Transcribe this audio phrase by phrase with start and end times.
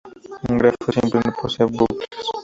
[0.49, 2.25] Un grafo simple no posee bucles.